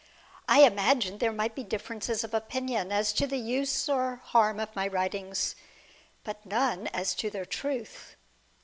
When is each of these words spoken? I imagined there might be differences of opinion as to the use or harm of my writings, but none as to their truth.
I 0.47 0.61
imagined 0.63 1.19
there 1.19 1.31
might 1.31 1.53
be 1.53 1.63
differences 1.63 2.23
of 2.23 2.33
opinion 2.33 2.91
as 2.91 3.13
to 3.13 3.27
the 3.27 3.37
use 3.37 3.87
or 3.87 4.15
harm 4.15 4.59
of 4.59 4.75
my 4.75 4.87
writings, 4.87 5.55
but 6.23 6.43
none 6.43 6.87
as 6.87 7.13
to 7.13 7.29
their 7.29 7.45
truth. 7.45 8.15